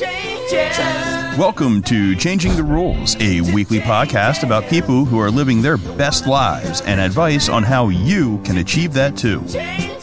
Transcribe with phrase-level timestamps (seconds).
[0.00, 6.28] Welcome to Changing the Rules, a weekly podcast about people who are living their best
[6.28, 9.40] lives and advice on how you can achieve that too.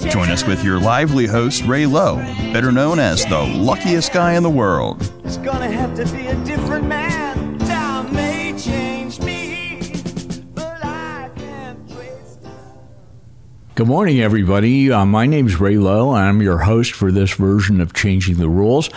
[0.10, 2.18] Join us with your lively host, Ray Lowe,
[2.52, 5.10] better known as the luckiest guy in the world.
[5.23, 7.24] It's gonna have to be a different man.
[13.76, 14.89] Good morning, everybody.
[14.89, 16.12] Uh, my name is Ray Lowe.
[16.12, 18.89] I'm your host for this version of Changing the Rules.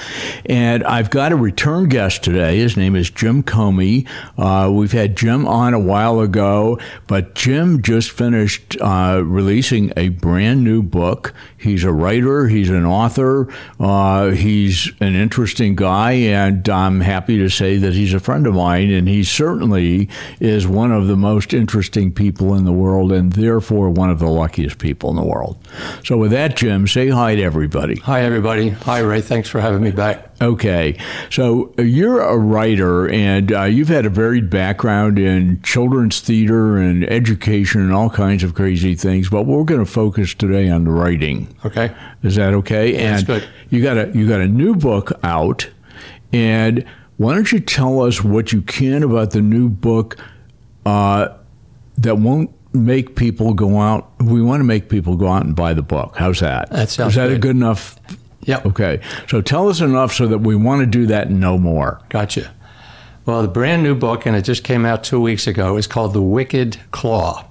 [0.47, 2.59] And I've got a return guest today.
[2.59, 4.07] His name is Jim Comey.
[4.37, 6.79] Uh, we've had Jim on a while ago,
[7.09, 11.35] but Jim just finished uh, releasing a brand new book.
[11.59, 13.49] He's a writer, he's an author,
[13.81, 18.55] uh, he's an interesting guy, and I'm happy to say that he's a friend of
[18.55, 18.91] mine.
[18.91, 20.09] And he certainly
[20.41, 24.29] is one of the most interesting people in the world, and therefore one of the
[24.29, 25.59] luckiest people in the world.
[26.05, 27.97] So, with that, Jim, say hi to everybody.
[28.01, 28.71] Hi, everybody.
[28.71, 29.21] Hi, Ray.
[29.21, 30.28] Thanks for having me back.
[30.41, 30.97] Okay,
[31.31, 36.77] so uh, you're a writer, and uh, you've had a varied background in children's theater
[36.77, 39.29] and education and all kinds of crazy things.
[39.29, 41.53] But we're going to focus today on the writing.
[41.65, 41.93] Okay.
[42.23, 42.93] Is that okay?
[42.93, 43.49] that's and good.
[43.71, 45.69] You got a you got a new book out,
[46.33, 46.85] and
[47.17, 50.19] why don't you tell us what you can about the new book
[50.87, 51.31] uh,
[51.97, 54.13] that won't make people go out?
[54.21, 56.15] We want to make people go out and buy the book.
[56.17, 56.71] How's that?
[56.71, 57.43] That sounds Is that a good.
[57.43, 57.99] good enough?
[58.49, 58.67] Yep.
[58.67, 62.01] Okay, so tell us enough so that we want to do that no more.
[62.09, 62.55] Gotcha.
[63.27, 66.15] Well, the brand new book, and it just came out two weeks ago, is called
[66.15, 67.47] The Wicked Claw.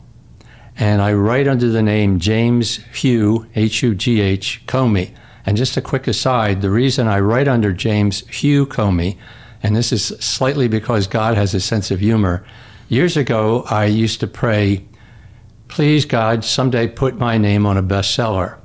[0.76, 5.12] And I write under the name James Hugh, H U G H, Comey.
[5.46, 9.18] And just a quick aside the reason I write under James Hugh Comey,
[9.62, 12.44] and this is slightly because God has a sense of humor.
[12.90, 14.84] Years ago, I used to pray,
[15.68, 18.58] please, God, someday put my name on a bestseller.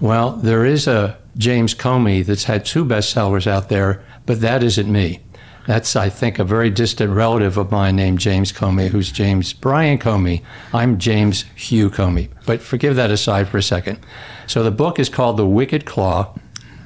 [0.00, 4.90] Well, there is a James Comey that's had two bestsellers out there, but that isn't
[4.90, 5.20] me.
[5.68, 9.98] That's, I think, a very distant relative of mine named James Comey, who's James Brian
[9.98, 10.42] Comey.
[10.72, 12.30] I'm James Hugh Comey.
[12.44, 14.00] But forgive that aside for a second.
[14.46, 16.34] So the book is called The Wicked Claw,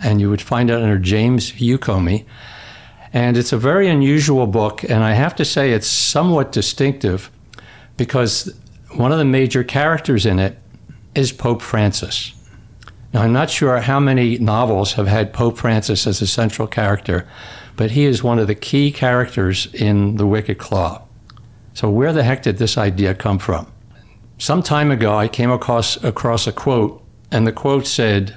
[0.05, 2.27] and you would find it under James Hugh Comey.
[3.13, 7.31] And it's a very unusual book, and I have to say it's somewhat distinctive
[7.97, 8.53] because
[8.97, 10.59] one of the major characters in it
[11.15, 12.33] is Pope Francis.
[13.13, 17.29] Now, I'm not sure how many novels have had Pope Francis as a central character,
[17.77, 21.03] but he is one of the key characters in The Wicked Claw.
[21.75, 23.71] So, where the heck did this idea come from?
[24.39, 28.37] Some time ago, I came across, across a quote, and the quote said,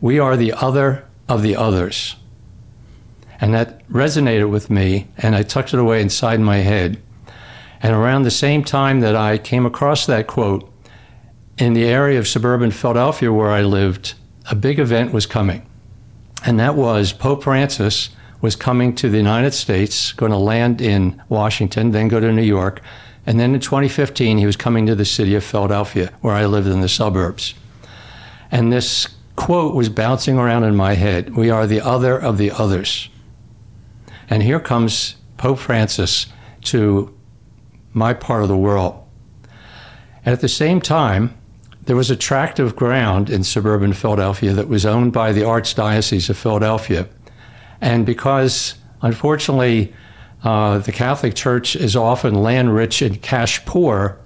[0.00, 2.16] We are the other of the others.
[3.40, 7.00] And that resonated with me, and I tucked it away inside my head.
[7.82, 10.69] And around the same time that I came across that quote,
[11.60, 14.14] in the area of suburban Philadelphia where I lived,
[14.50, 15.66] a big event was coming.
[16.44, 18.08] And that was Pope Francis
[18.40, 22.42] was coming to the United States, going to land in Washington, then go to New
[22.42, 22.80] York.
[23.26, 26.66] And then in 2015, he was coming to the city of Philadelphia, where I lived
[26.66, 27.54] in the suburbs.
[28.50, 29.06] And this
[29.36, 33.10] quote was bouncing around in my head We are the other of the others.
[34.30, 36.26] And here comes Pope Francis
[36.62, 37.14] to
[37.92, 39.06] my part of the world.
[40.24, 41.36] And at the same time,
[41.84, 46.28] there was a tract of ground in suburban Philadelphia that was owned by the Archdiocese
[46.28, 47.08] of Philadelphia.
[47.80, 49.92] And because, unfortunately,
[50.44, 54.18] uh, the Catholic Church is often land rich and cash poor,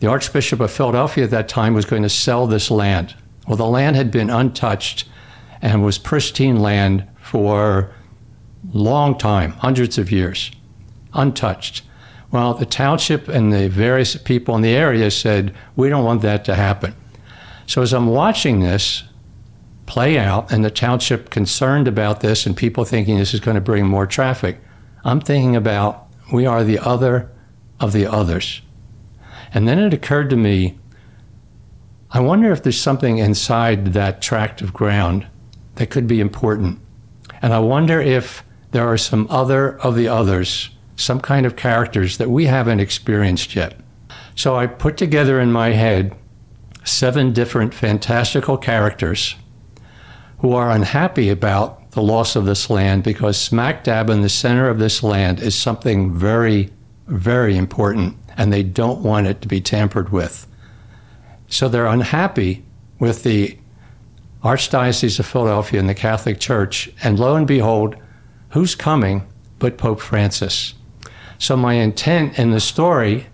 [0.00, 3.14] the Archbishop of Philadelphia at that time was going to sell this land.
[3.46, 5.06] Well, the land had been untouched
[5.62, 7.92] and was pristine land for
[8.72, 10.50] a long time, hundreds of years,
[11.12, 11.82] untouched.
[12.32, 16.44] Well, the township and the various people in the area said, we don't want that
[16.44, 16.94] to happen.
[17.66, 19.04] So as I'm watching this
[19.86, 23.60] play out and the township concerned about this and people thinking this is going to
[23.60, 24.60] bring more traffic,
[25.04, 27.30] I'm thinking about we are the other
[27.80, 28.62] of the others.
[29.52, 30.78] And then it occurred to me,
[32.12, 35.26] I wonder if there's something inside that tract of ground
[35.76, 36.80] that could be important.
[37.42, 42.18] And I wonder if there are some other of the others some kind of characters
[42.18, 43.74] that we haven't experienced yet.
[44.34, 46.14] So I put together in my head
[46.84, 49.36] seven different fantastical characters
[50.38, 54.68] who are unhappy about the loss of this land because smack dab in the center
[54.68, 56.70] of this land is something very,
[57.06, 60.46] very important and they don't want it to be tampered with.
[61.48, 62.64] So they're unhappy
[62.98, 63.58] with the
[64.42, 66.90] Archdiocese of Philadelphia and the Catholic Church.
[67.02, 67.96] And lo and behold,
[68.50, 69.26] who's coming
[69.58, 70.74] but Pope Francis?
[71.40, 73.26] So, my intent in the story,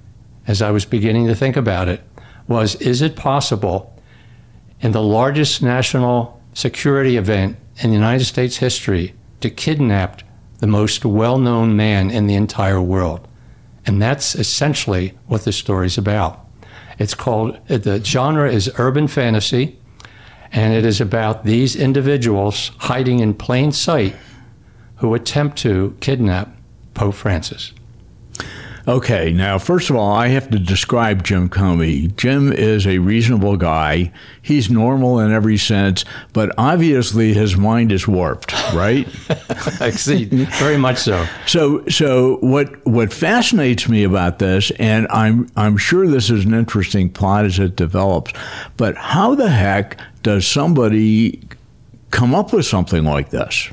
[0.47, 2.03] as I was beginning to think about it,
[2.47, 4.01] was is it possible
[4.81, 10.23] in the largest national security event in the United States history to kidnap
[10.59, 13.27] the most well known man in the entire world.
[13.85, 16.47] And that's essentially what the story's about.
[17.01, 19.81] It's called, the genre is urban fantasy,
[20.53, 24.15] and it is about these individuals hiding in plain sight
[24.99, 26.57] who attempt to kidnap
[26.95, 27.73] Pope Francis.
[28.89, 32.15] Okay, now, first of all, I have to describe Jim Comey.
[32.15, 34.13] Jim is a reasonable guy.
[34.41, 39.09] He's normal in every sense, but obviously his mind is warped, right?
[39.81, 41.27] I see, very much so.
[41.49, 46.55] So, so what what fascinates me about this, and I'm I'm sure this is an
[46.55, 48.33] interesting plot as it develops,
[48.77, 51.41] but how the heck does somebody
[52.13, 53.69] come up with something like this?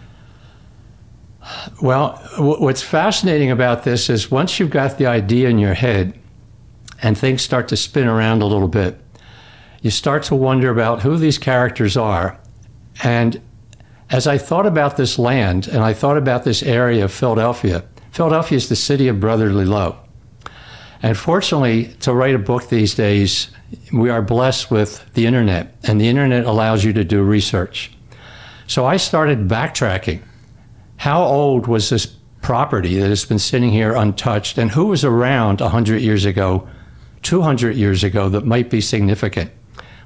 [1.81, 6.17] Well, w- what's fascinating about this is once you've got the idea in your head
[7.01, 8.99] and things start to spin around a little bit,
[9.81, 12.39] you start to wonder about who these characters are.
[13.03, 13.41] And
[14.09, 18.57] as I thought about this land and I thought about this area of Philadelphia, Philadelphia
[18.57, 19.97] is the city of brotherly love.
[21.01, 23.49] And fortunately, to write a book these days,
[23.91, 27.91] we are blessed with the internet, and the internet allows you to do research.
[28.67, 30.21] So I started backtracking
[31.03, 32.05] how old was this
[32.41, 36.65] property that has been sitting here untouched, and who was around 100 years ago,
[37.23, 39.51] 200 years ago that might be significant?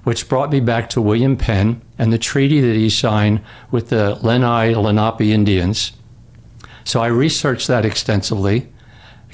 [0.06, 4.18] Which brought me back to William Penn and the treaty that he signed with the
[4.24, 5.92] Lenni Lenape Indians.
[6.84, 8.68] So I researched that extensively,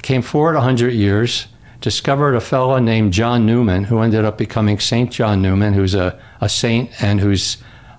[0.01, 1.48] came forward 100 years,
[1.80, 5.09] discovered a fellow named John Neumann who ended up becoming St.
[5.09, 7.56] John Neumann, who's a, a saint and whose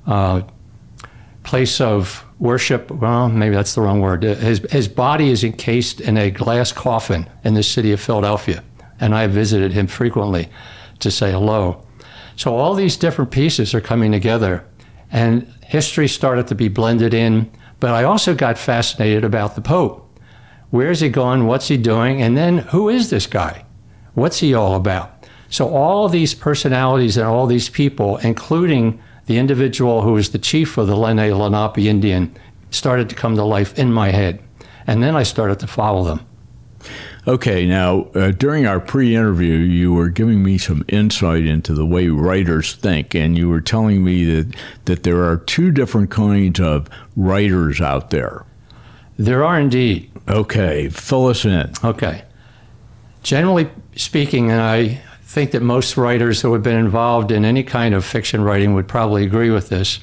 [0.07, 0.43] uh,
[1.45, 4.23] place of worship, well, maybe that's the wrong word.
[4.23, 8.63] His, his body is encased in a glass coffin in the city of Philadelphia.
[9.01, 10.49] And I visited him frequently
[11.01, 11.87] to say hello.
[12.37, 14.65] So all these different pieces are coming together.
[15.11, 17.51] And history started to be blended in.
[17.81, 20.01] But I also got fascinated about the Pope.
[20.71, 21.47] Where's he going?
[21.47, 22.21] What's he doing?
[22.21, 23.65] And then who is this guy?
[24.15, 25.27] What's he all about?
[25.51, 30.77] So all these personalities and all these people, including the individual who was the chief
[30.77, 32.35] of the Lenni Lenape Indian
[32.71, 34.43] started to come to life in my head.
[34.87, 36.27] And then I started to follow them.
[37.27, 41.87] Okay, now uh, during our pre interview, you were giving me some insight into the
[41.87, 44.55] way writers think, and you were telling me that,
[44.85, 48.45] that there are two different kinds of writers out there.
[49.17, 50.11] There are indeed.
[50.29, 51.73] Okay, fill us in.
[51.83, 52.25] Okay.
[53.23, 55.01] Generally speaking, and I
[55.35, 58.87] think that most writers who have been involved in any kind of fiction writing would
[58.87, 59.99] probably agree with this.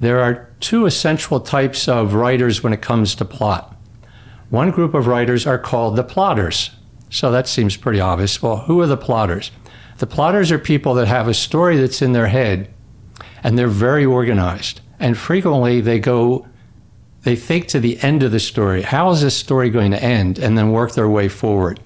[0.00, 3.76] There are two essential types of writers when it comes to plot.
[4.50, 6.70] One group of writers are called the plotters.
[7.08, 8.42] So that seems pretty obvious.
[8.42, 9.52] Well, who are the plotters?
[9.98, 12.68] The plotters are people that have a story that's in their head
[13.44, 14.80] and they're very organized.
[14.98, 16.48] And frequently they go,
[17.22, 18.82] they think to the end of the story.
[18.82, 20.40] How is this story going to end?
[20.40, 21.78] And then work their way forward.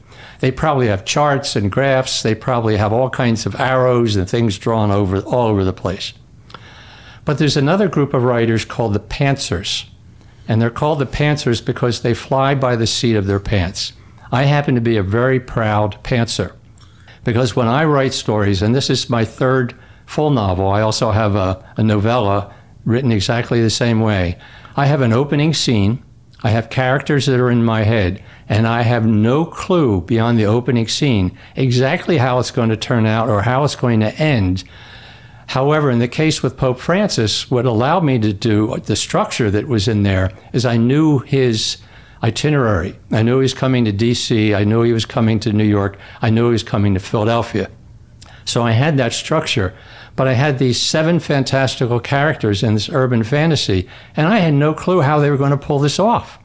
[0.42, 2.24] They probably have charts and graphs.
[2.24, 6.14] They probably have all kinds of arrows and things drawn over all over the place.
[7.24, 9.84] But there's another group of writers called the pantsers.
[10.48, 13.92] And they're called the pantsers because they fly by the seat of their pants.
[14.32, 16.56] I happen to be a very proud pantser
[17.22, 21.36] because when I write stories, and this is my third full novel, I also have
[21.36, 22.52] a, a novella
[22.84, 24.36] written exactly the same way.
[24.74, 26.02] I have an opening scene,
[26.42, 30.46] I have characters that are in my head, and I have no clue beyond the
[30.46, 34.64] opening scene exactly how it's going to turn out or how it's going to end.
[35.48, 39.69] However, in the case with Pope Francis, what allowed me to do the structure that
[39.69, 41.76] was in there is I knew his
[42.22, 42.98] itinerary.
[43.10, 44.56] I knew he was coming to DC.
[44.56, 45.98] I knew he was coming to New York.
[46.20, 47.70] I knew he was coming to Philadelphia.
[48.44, 49.74] So I had that structure,
[50.16, 54.74] but I had these seven fantastical characters in this urban fantasy, and I had no
[54.74, 56.38] clue how they were going to pull this off.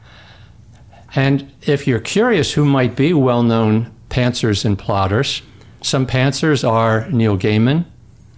[1.15, 5.41] And if you're curious who might be well known pantsers and plotters,
[5.81, 7.85] some pantsers are Neil Gaiman,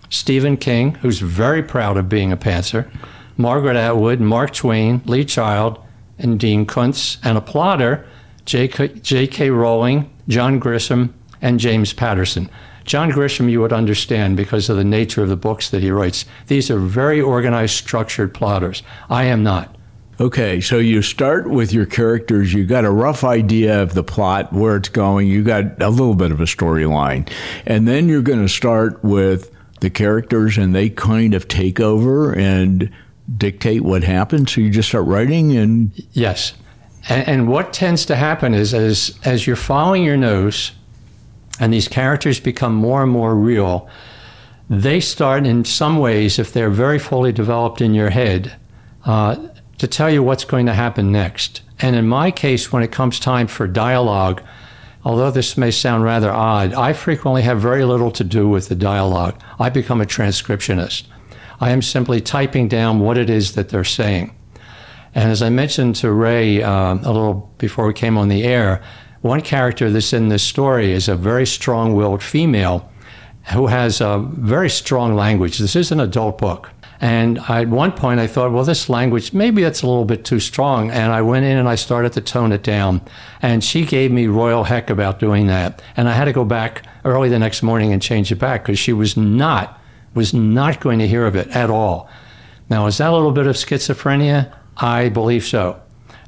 [0.09, 2.89] Stephen King, who's very proud of being a pantser,
[3.37, 5.79] Margaret Atwood, Mark Twain, Lee Child,
[6.17, 8.05] and Dean Koontz, and a plotter,
[8.45, 9.49] J.K.
[9.51, 12.49] Rowling, John Grisham, and James Patterson.
[12.89, 16.25] John Grisham, you would understand because of the nature of the books that he writes.
[16.47, 18.81] These are very organized, structured plotters.
[19.11, 19.75] I am not.
[20.19, 22.51] Okay, so you start with your characters.
[22.51, 25.27] You got a rough idea of the plot, where it's going.
[25.27, 27.31] You got a little bit of a storyline.
[27.67, 32.33] And then you're going to start with the characters, and they kind of take over
[32.33, 32.89] and
[33.37, 34.51] dictate what happens.
[34.51, 35.91] So you just start writing and.
[36.13, 36.55] Yes.
[37.07, 40.71] And, and what tends to happen is as, as you're following your nose
[41.59, 43.89] and these characters become more and more real,
[44.69, 48.55] they start in some ways, if they're very fully developed in your head,
[49.05, 49.35] uh,
[49.79, 51.61] to tell you what's going to happen next.
[51.79, 54.43] And in my case, when it comes time for dialogue,
[55.03, 58.75] although this may sound rather odd, I frequently have very little to do with the
[58.75, 59.41] dialogue.
[59.59, 61.03] I become a transcriptionist.
[61.59, 64.35] I am simply typing down what it is that they're saying.
[65.15, 68.81] And as I mentioned to Ray uh, a little before we came on the air,
[69.21, 72.89] one character that's in this story is a very strong willed female
[73.53, 75.57] who has a very strong language.
[75.57, 76.71] This is an adult book.
[77.01, 80.25] And I, at one point, I thought, well, this language, maybe it's a little bit
[80.25, 80.91] too strong.
[80.91, 83.01] And I went in and I started to tone it down.
[83.41, 85.81] And she gave me royal heck about doing that.
[85.95, 88.79] And I had to go back early the next morning and change it back because
[88.79, 89.81] she was not,
[90.13, 92.09] was not going to hear of it at all.
[92.69, 94.53] Now, is that a little bit of schizophrenia?
[94.77, 95.81] I believe so.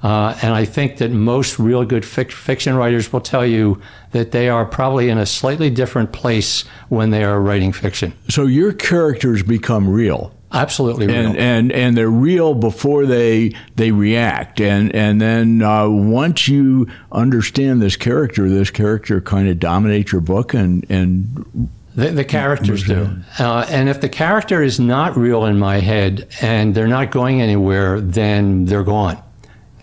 [0.04, 3.80] Uh, and I think that most real good fic- fiction writers will tell you
[4.12, 8.14] that they are probably in a slightly different place when they are writing fiction.
[8.30, 10.34] So your characters become real.
[10.54, 11.16] Absolutely real.
[11.16, 16.88] and and and they're real before they they react and and then uh, once you
[17.14, 22.84] understand this character this character kind of dominates your book and and The, the characters
[22.84, 23.10] do.
[23.40, 27.42] Uh, and if the character is not real in my head and they're not going
[27.42, 29.24] anywhere, then they're gone.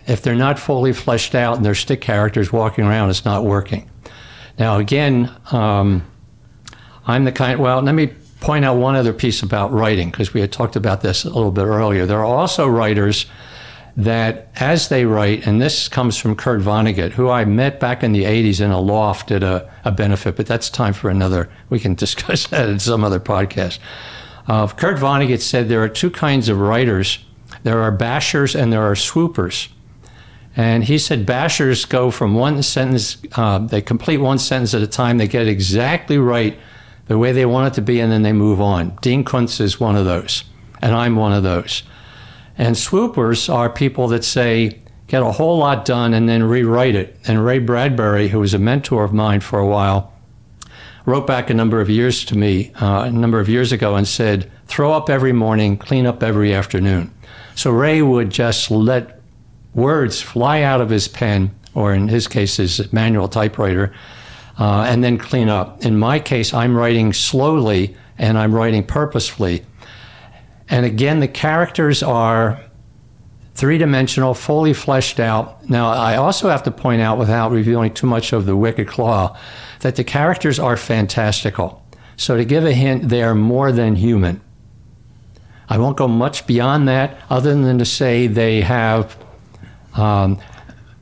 [0.09, 3.89] If they're not fully fleshed out and they're stick characters walking around, it's not working.
[4.57, 6.05] Now, again, um,
[7.05, 8.07] I'm the kind, well, let me
[8.41, 11.51] point out one other piece about writing, because we had talked about this a little
[11.51, 12.05] bit earlier.
[12.05, 13.25] There are also writers
[13.95, 18.11] that, as they write, and this comes from Kurt Vonnegut, who I met back in
[18.11, 21.79] the 80s in a loft at a, a benefit, but that's time for another, we
[21.79, 23.79] can discuss that in some other podcast.
[24.47, 27.19] Uh, Kurt Vonnegut said there are two kinds of writers
[27.63, 29.69] there are bashers and there are swoopers.
[30.59, 34.87] And he said bashers go from one sentence, uh, they complete one sentence at a
[34.87, 36.59] time, they get exactly right
[37.07, 38.97] the way they want it to be, and then they move on.
[39.01, 40.43] Dean Koontz is one of those,
[40.81, 41.83] and I'm one of those.
[42.57, 47.15] And swoopers are people that say, get a whole lot done and then rewrite it.
[47.25, 50.11] And Ray Bradbury, who was a mentor of mine for a while,
[51.05, 54.05] wrote back a number of years to me, uh, a number of years ago, and
[54.05, 57.13] said, throw up every morning, clean up every afternoon.
[57.55, 59.18] So Ray would just let
[59.73, 63.93] words fly out of his pen, or in his case, his manual typewriter,
[64.57, 65.83] uh, and then clean up.
[65.85, 69.65] In my case, I'm writing slowly and I'm writing purposefully.
[70.67, 72.61] And again, the characters are
[73.55, 75.69] three dimensional, fully fleshed out.
[75.69, 79.37] Now, I also have to point out, without revealing too much of the Wicked Claw,
[79.79, 81.83] that the characters are fantastical.
[82.15, 84.41] So, to give a hint, they are more than human.
[85.69, 89.17] I won't go much beyond that, other than to say they have.
[89.99, 90.39] Um,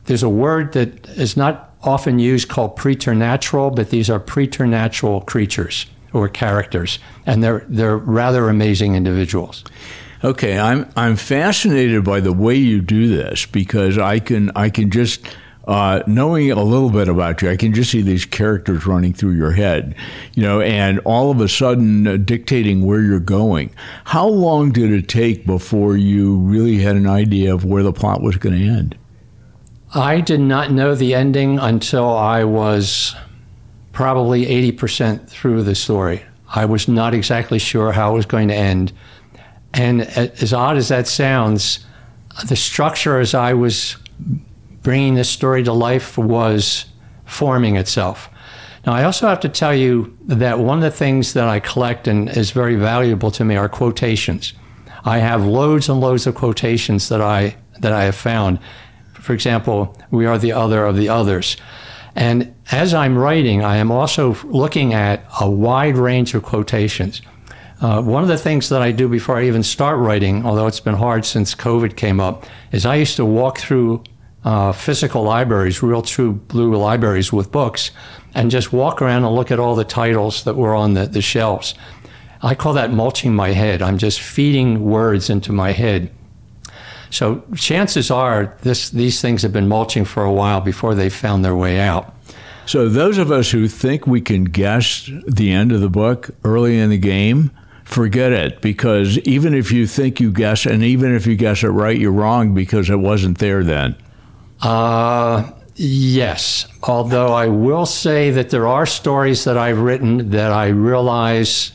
[0.06, 5.86] there's a word that is not often used called preternatural, but these are preternatural creatures
[6.14, 9.64] or characters, and they're they're rather amazing individuals.
[10.24, 14.90] Okay, I'm I'm fascinated by the way you do this because I can I can
[14.90, 15.22] just
[15.68, 19.34] uh, knowing a little bit about you, I can just see these characters running through
[19.34, 19.96] your head,
[20.34, 23.70] you know, and all of a sudden uh, dictating where you're going.
[24.06, 28.22] How long did it take before you really had an idea of where the plot
[28.22, 28.98] was going to end?
[29.94, 33.14] I did not know the ending until I was
[33.92, 36.24] probably 80% through the story.
[36.56, 38.94] I was not exactly sure how it was going to end.
[39.74, 41.86] And as odd as that sounds,
[42.48, 43.98] the structure as I was
[44.88, 46.86] bringing this story to life was
[47.26, 48.30] forming itself.
[48.86, 52.08] Now, I also have to tell you that one of the things that I collect
[52.08, 54.54] and is very valuable to me are quotations.
[55.04, 58.60] I have loads and loads of quotations that I that I have found.
[59.12, 61.58] For example, we are the other of the others.
[62.16, 67.22] And as I'm writing, I am also looking at a wide range of quotations.
[67.82, 70.80] Uh, one of the things that I do before I even start writing, although it's
[70.80, 74.04] been hard since COVID came up, is I used to walk through
[74.44, 77.92] uh, physical libraries, real true blue libraries with books,
[78.34, 81.22] and just walk around and look at all the titles that were on the, the
[81.22, 81.74] shelves.
[82.42, 83.82] I call that mulching my head.
[83.82, 86.12] I'm just feeding words into my head.
[87.10, 91.44] So chances are this, these things have been mulching for a while before they found
[91.44, 92.14] their way out.
[92.66, 96.78] So those of us who think we can guess the end of the book early
[96.78, 97.52] in the game,
[97.86, 101.70] forget it because even if you think you guess and even if you guess it
[101.70, 103.96] right, you're wrong because it wasn't there then.
[104.62, 106.68] Uh, yes.
[106.84, 111.74] Although I will say that there are stories that I've written that I realize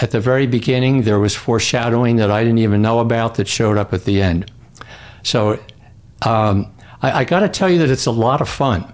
[0.00, 3.78] at the very beginning there was foreshadowing that I didn't even know about that showed
[3.78, 4.50] up at the end.
[5.22, 5.58] So
[6.22, 8.92] um, I, I got to tell you that it's a lot of fun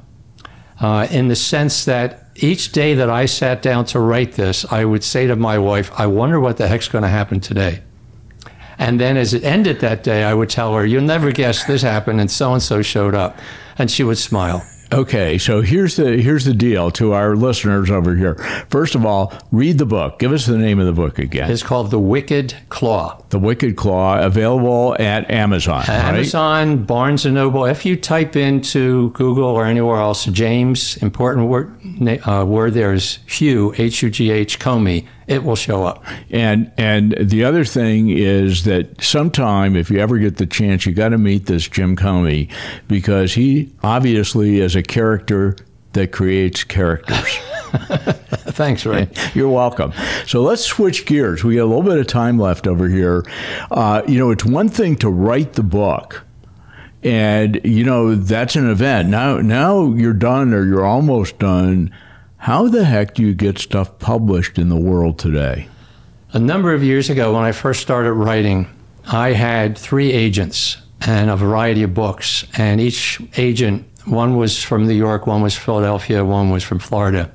[0.80, 4.84] uh, in the sense that each day that I sat down to write this, I
[4.84, 7.82] would say to my wife, I wonder what the heck's going to happen today.
[8.82, 11.82] And then as it ended that day, I would tell her, You'll never guess this
[11.82, 13.38] happened, and so and so showed up.
[13.78, 14.66] And she would smile.
[14.92, 18.34] Okay, so here's the here's the deal to our listeners over here.
[18.68, 20.18] First of all, read the book.
[20.18, 21.50] Give us the name of the book again.
[21.50, 23.22] It's called The Wicked Claw.
[23.30, 25.84] the Wicked Claw, available at Amazon.
[25.88, 25.88] right?
[25.88, 27.64] Amazon, Barnes and Noble.
[27.64, 31.72] If you type into Google or anywhere else, James, important word,
[32.28, 36.04] uh, word there is Hugh, H U G H, Comey, it will show up.
[36.30, 40.92] And and the other thing is that sometime, if you ever get the chance, you
[40.92, 42.50] got to meet this Jim Comey
[42.86, 45.56] because he obviously is a character
[45.94, 47.38] that creates characters.
[48.52, 49.08] Thanks, Ray.
[49.34, 49.92] You're welcome.
[50.26, 51.42] So let's switch gears.
[51.42, 53.24] We got a little bit of time left over here.
[53.70, 56.24] Uh, you know, it's one thing to write the book.
[57.02, 59.08] And you know that's an event.
[59.08, 61.92] Now, now you're done, or you're almost done.
[62.42, 65.68] How the heck do you get stuff published in the world today?
[66.32, 68.66] A number of years ago, when I first started writing,
[69.06, 72.44] I had three agents and a variety of books.
[72.58, 77.30] And each agent, one was from New York, one was Philadelphia, one was from Florida.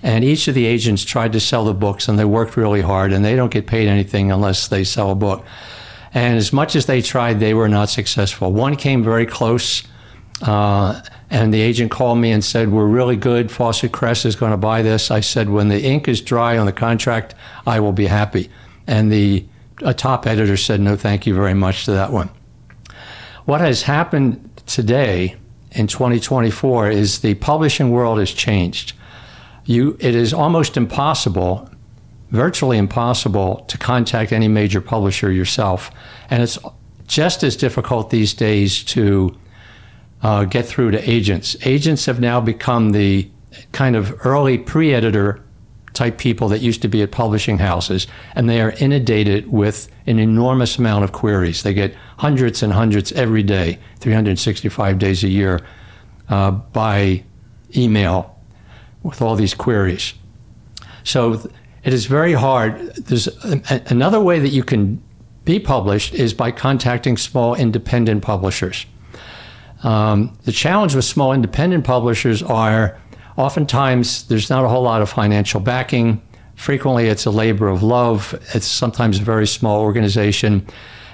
[0.00, 3.12] And each of the agents tried to sell the books, and they worked really hard,
[3.12, 5.44] and they don't get paid anything unless they sell a book.
[6.14, 8.52] And as much as they tried, they were not successful.
[8.52, 9.82] One came very close,
[10.40, 13.50] uh, and the agent called me and said, We're really good.
[13.50, 15.10] Fawcett Crest is going to buy this.
[15.10, 17.34] I said, When the ink is dry on the contract,
[17.66, 18.50] I will be happy.
[18.86, 19.44] And the
[19.84, 22.30] a top editor said, No, thank you very much to that one.
[23.44, 25.36] What has happened today
[25.72, 28.92] in 2024 is the publishing world has changed.
[29.64, 31.70] You, it is almost impossible,
[32.30, 35.90] virtually impossible, to contact any major publisher yourself.
[36.30, 36.58] And it's
[37.06, 39.36] just as difficult these days to
[40.22, 41.56] uh, get through to agents.
[41.62, 43.28] Agents have now become the
[43.72, 45.42] kind of early pre editor
[45.92, 50.18] type people that used to be at publishing houses, and they are inundated with an
[50.18, 51.62] enormous amount of queries.
[51.62, 55.60] They get hundreds and hundreds every day, 365 days a year,
[56.28, 57.24] uh, by
[57.76, 58.38] email
[59.02, 60.14] with all these queries.
[61.04, 61.50] So
[61.84, 62.78] it is very hard.
[62.94, 65.02] There's a, another way that you can
[65.44, 68.86] be published is by contacting small independent publishers.
[69.82, 72.98] Um, the challenge with small independent publishers are
[73.36, 76.22] oftentimes there's not a whole lot of financial backing.
[76.54, 78.34] Frequently, it's a labor of love.
[78.54, 80.66] It's sometimes a very small organization.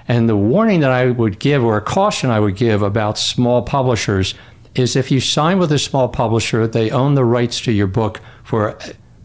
[0.06, 3.62] And the warning that I would give, or a caution I would give about small
[3.62, 4.34] publishers,
[4.74, 8.20] is if you sign with a small publisher, they own the rights to your book
[8.44, 8.78] for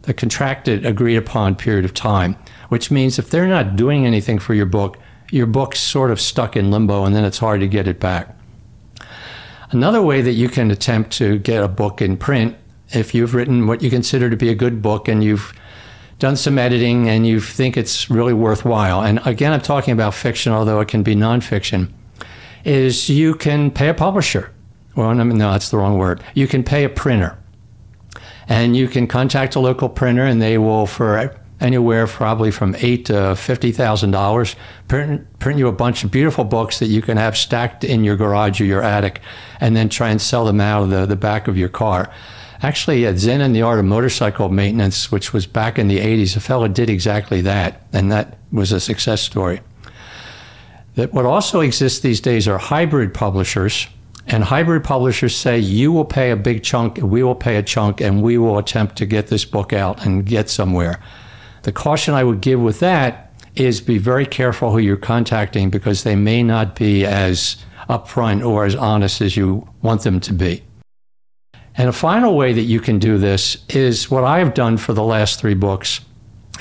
[0.07, 2.35] a contracted, agreed upon period of time,
[2.69, 4.97] which means if they're not doing anything for your book,
[5.31, 8.35] your book's sort of stuck in limbo and then it's hard to get it back.
[9.73, 12.55] Another way that you can attempt to get a book in print,
[12.89, 15.51] if you've written what you consider to be a good book and you've
[16.19, 20.53] done some editing and you think it's really worthwhile, and again, I'm talking about fiction,
[20.53, 21.91] although it can be nonfiction,
[22.63, 24.51] is you can pay a publisher.
[24.95, 26.23] Well, no, that's the wrong word.
[26.35, 27.35] You can pay a printer.
[28.47, 31.17] And you can contact a local printer, and they will, for
[31.63, 34.55] anywhere probably from eight to fifty thousand dollars,
[34.87, 38.17] print print you a bunch of beautiful books that you can have stacked in your
[38.17, 39.21] garage or your attic,
[39.59, 42.11] and then try and sell them out of the, the back of your car.
[42.61, 46.37] Actually, at Zen and the Art of Motorcycle Maintenance, which was back in the 80s,
[46.37, 49.59] a fellow did exactly that, and that was a success story.
[50.95, 53.87] That what also exists these days are hybrid publishers,
[54.27, 57.99] and hybrid publishers say you will pay a big chunk, we will pay a chunk,
[57.99, 61.01] and we will attempt to get this book out and get somewhere.
[61.63, 66.03] The caution I would give with that is be very careful who you're contacting because
[66.03, 67.57] they may not be as
[67.89, 70.63] upfront or as honest as you want them to be.
[71.75, 75.03] And a final way that you can do this is what I've done for the
[75.03, 76.01] last three books,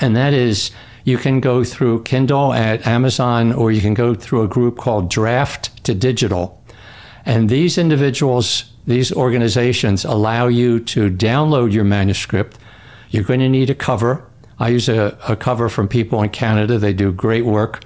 [0.01, 0.71] and that is
[1.03, 5.11] you can go through Kindle at Amazon or you can go through a group called
[5.11, 6.57] Draft2Digital.
[7.25, 12.57] And these individuals, these organizations allow you to download your manuscript.
[13.09, 14.25] You're going to need a cover.
[14.59, 17.83] I use a, a cover from people in Canada, they do great work.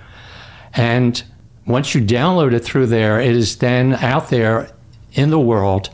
[0.74, 1.24] And
[1.66, 4.70] once you download it through there, it is then out there
[5.14, 5.90] in the world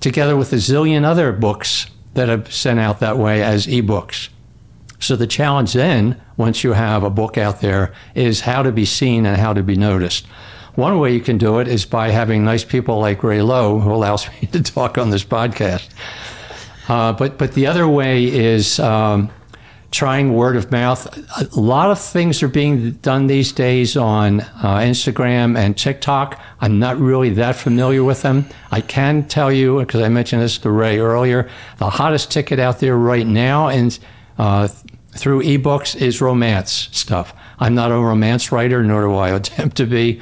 [0.00, 4.28] together with a zillion other books that are sent out that way as ebooks.
[4.98, 8.84] So the challenge then, once you have a book out there, is how to be
[8.84, 10.26] seen and how to be noticed.
[10.74, 13.92] One way you can do it is by having nice people like Ray Lowe, who
[13.92, 15.88] allows me to talk on this podcast.
[16.88, 19.30] Uh, but but the other way is um,
[19.90, 21.06] trying word of mouth.
[21.40, 26.40] A lot of things are being done these days on uh, Instagram and TikTok.
[26.60, 28.46] I'm not really that familiar with them.
[28.70, 31.50] I can tell you because I mentioned this to Ray earlier.
[31.78, 33.98] The hottest ticket out there right now and
[34.38, 34.68] uh,
[35.16, 37.34] through ebooks is romance stuff.
[37.58, 40.20] I'm not a romance writer, nor do I attempt to be.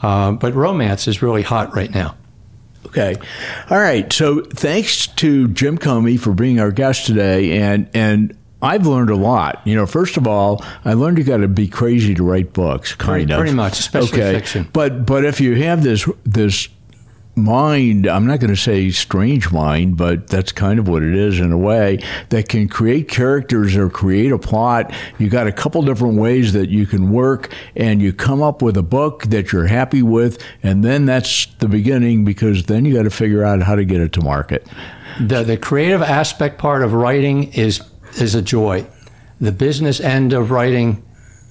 [0.00, 2.16] Uh, but romance is really hot right now.
[2.86, 3.16] Okay.
[3.68, 4.10] All right.
[4.12, 7.58] So thanks to Jim Comey for being our guest today.
[7.58, 9.60] And, and I've learned a lot.
[9.64, 12.94] You know, first of all, I learned you got to be crazy to write books,
[12.94, 13.38] kind Pretty- of.
[13.38, 14.32] pretty much, especially okay.
[14.38, 14.68] fiction.
[14.72, 16.68] But but if you have this this
[17.36, 21.38] mind, I'm not going to say strange mind, but that's kind of what it is
[21.38, 24.92] in a way that can create characters or create a plot.
[25.18, 28.76] You got a couple different ways that you can work and you come up with
[28.76, 33.04] a book that you're happy with and then that's the beginning because then you got
[33.04, 34.66] to figure out how to get it to market.
[35.20, 37.80] The, the creative aspect part of writing is,
[38.16, 38.86] is a joy.
[39.40, 41.02] The business end of writing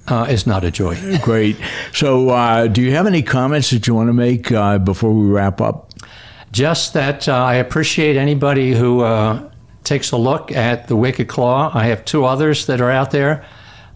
[0.07, 0.97] uh, is not a joy.
[1.21, 1.57] Great.
[1.93, 5.25] So, uh, do you have any comments that you want to make uh, before we
[5.25, 5.91] wrap up?
[6.51, 9.49] Just that uh, I appreciate anybody who uh,
[9.83, 11.71] takes a look at The Wicked Claw.
[11.73, 13.45] I have two others that are out there.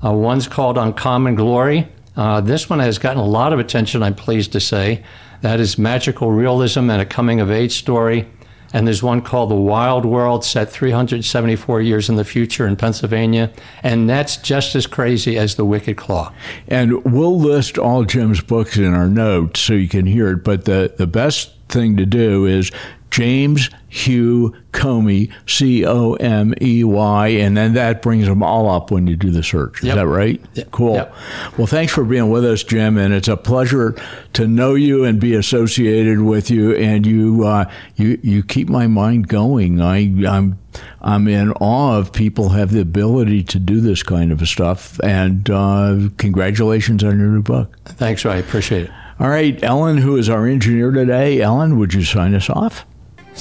[0.04, 1.88] Uh, one's called Uncommon Glory.
[2.16, 5.04] Uh, this one has gotten a lot of attention, I'm pleased to say.
[5.42, 8.28] That is magical realism and a coming of age story.
[8.74, 13.52] And there's one called The Wild World, set 374 years in the future in Pennsylvania.
[13.84, 16.34] And that's just as crazy as The Wicked Claw.
[16.68, 20.44] And we'll list all Jim's books in our notes so you can hear it.
[20.44, 22.72] But the, the best thing to do is
[23.12, 28.90] James Hugh Comey, C O M E Y, and then that brings them all up
[28.90, 29.80] when you do the search.
[29.80, 29.96] Is Yep.
[29.98, 30.42] that right?
[30.54, 30.72] Yep.
[30.72, 30.94] Cool.
[30.96, 31.14] Yep.
[31.58, 33.96] Well, thanks for being with us, Jim, and it's a pleasure
[34.34, 36.74] to know you and be associated with you.
[36.76, 39.82] And you, uh, you, you keep my mind going.
[39.82, 40.58] I, I'm,
[41.02, 45.00] I'm in awe of people have the ability to do this kind of stuff.
[45.04, 47.78] And uh, congratulations on your new book.
[47.84, 48.92] Thanks, I Appreciate it.
[49.20, 51.42] All right, Ellen, who is our engineer today.
[51.42, 52.86] Ellen, would you sign us off?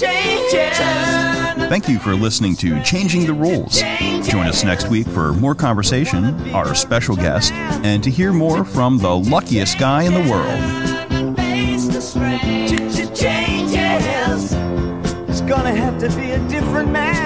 [0.00, 0.78] Changes.
[1.68, 3.82] Thank you for listening to Changing the Rules.
[4.26, 8.96] Join us next week for more conversation, our special guest, and to hear more from
[8.96, 11.36] the luckiest guy in the world.
[11.36, 14.54] Face the strange changes.
[15.28, 17.19] It's gonna have to be a different man